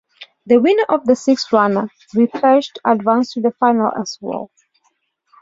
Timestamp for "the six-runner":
1.05-1.87